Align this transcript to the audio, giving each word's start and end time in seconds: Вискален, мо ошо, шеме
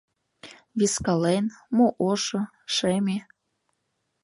Вискален, 0.77 1.45
мо 1.75 1.87
ошо, 2.11 2.41
шеме 2.75 3.17